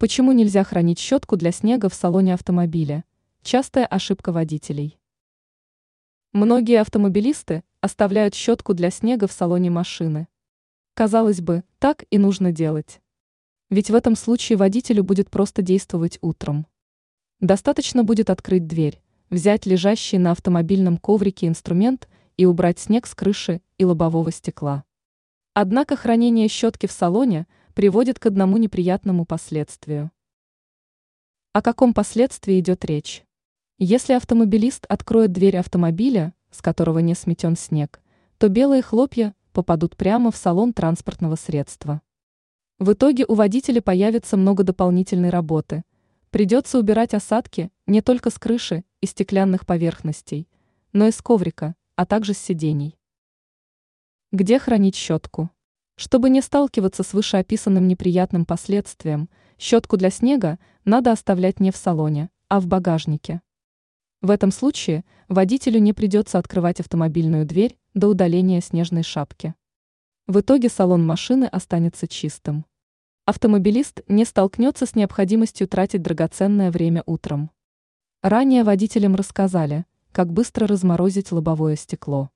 Почему 0.00 0.32
нельзя 0.32 0.64
хранить 0.64 0.98
щетку 0.98 1.36
для 1.36 1.52
снега 1.52 1.90
в 1.90 1.94
салоне 1.94 2.32
автомобиля? 2.32 3.04
Частая 3.42 3.84
ошибка 3.84 4.32
водителей. 4.32 4.98
Многие 6.32 6.80
автомобилисты 6.80 7.64
оставляют 7.82 8.34
щетку 8.34 8.72
для 8.72 8.90
снега 8.90 9.26
в 9.26 9.32
салоне 9.32 9.68
машины. 9.68 10.26
Казалось 10.94 11.42
бы, 11.42 11.64
так 11.78 12.06
и 12.08 12.16
нужно 12.16 12.50
делать. 12.50 13.02
Ведь 13.68 13.90
в 13.90 13.94
этом 13.94 14.16
случае 14.16 14.56
водителю 14.56 15.04
будет 15.04 15.28
просто 15.28 15.60
действовать 15.60 16.16
утром. 16.22 16.66
Достаточно 17.40 18.02
будет 18.02 18.30
открыть 18.30 18.66
дверь, 18.66 19.02
взять 19.28 19.66
лежащий 19.66 20.16
на 20.16 20.30
автомобильном 20.30 20.96
коврике 20.96 21.46
инструмент 21.46 22.08
и 22.38 22.46
убрать 22.46 22.78
снег 22.78 23.06
с 23.06 23.14
крыши 23.14 23.60
и 23.76 23.84
лобового 23.84 24.32
стекла. 24.32 24.84
Однако 25.52 25.94
хранение 25.94 26.48
щетки 26.48 26.86
в 26.86 26.92
салоне– 26.92 27.46
приводит 27.74 28.18
к 28.18 28.26
одному 28.26 28.56
неприятному 28.56 29.24
последствию. 29.24 30.10
О 31.52 31.62
каком 31.62 31.94
последствии 31.94 32.60
идет 32.60 32.84
речь? 32.84 33.24
Если 33.78 34.12
автомобилист 34.12 34.86
откроет 34.88 35.32
дверь 35.32 35.56
автомобиля, 35.56 36.34
с 36.50 36.62
которого 36.62 36.98
не 36.98 37.14
сметен 37.14 37.56
снег, 37.56 38.00
то 38.38 38.48
белые 38.48 38.82
хлопья 38.82 39.34
попадут 39.52 39.96
прямо 39.96 40.30
в 40.30 40.36
салон 40.36 40.72
транспортного 40.72 41.36
средства. 41.36 42.02
В 42.78 42.92
итоге 42.92 43.24
у 43.26 43.34
водителя 43.34 43.82
появится 43.82 44.36
много 44.36 44.64
дополнительной 44.64 45.30
работы. 45.30 45.82
Придется 46.30 46.78
убирать 46.78 47.14
осадки 47.14 47.70
не 47.86 48.00
только 48.00 48.30
с 48.30 48.38
крыши 48.38 48.84
и 49.00 49.06
стеклянных 49.06 49.66
поверхностей, 49.66 50.48
но 50.92 51.06
и 51.06 51.10
с 51.10 51.20
коврика, 51.20 51.74
а 51.96 52.06
также 52.06 52.32
с 52.32 52.38
сидений. 52.38 52.96
Где 54.32 54.58
хранить 54.58 54.94
щетку? 54.94 55.50
Чтобы 56.00 56.30
не 56.30 56.40
сталкиваться 56.40 57.02
с 57.02 57.12
вышеописанным 57.12 57.86
неприятным 57.86 58.46
последствием, 58.46 59.28
щетку 59.58 59.98
для 59.98 60.08
снега 60.08 60.58
надо 60.86 61.12
оставлять 61.12 61.60
не 61.60 61.70
в 61.70 61.76
салоне, 61.76 62.30
а 62.48 62.58
в 62.58 62.66
багажнике. 62.66 63.42
В 64.22 64.30
этом 64.30 64.50
случае 64.50 65.04
водителю 65.28 65.78
не 65.78 65.92
придется 65.92 66.38
открывать 66.38 66.80
автомобильную 66.80 67.44
дверь 67.44 67.76
до 67.92 68.08
удаления 68.08 68.62
снежной 68.62 69.02
шапки. 69.02 69.54
В 70.26 70.40
итоге 70.40 70.70
салон 70.70 71.04
машины 71.04 71.44
останется 71.44 72.08
чистым. 72.08 72.64
Автомобилист 73.26 74.00
не 74.08 74.24
столкнется 74.24 74.86
с 74.86 74.94
необходимостью 74.94 75.68
тратить 75.68 76.00
драгоценное 76.00 76.70
время 76.70 77.02
утром. 77.04 77.50
Ранее 78.22 78.64
водителям 78.64 79.16
рассказали, 79.16 79.84
как 80.12 80.32
быстро 80.32 80.66
разморозить 80.66 81.30
лобовое 81.30 81.76
стекло. 81.76 82.30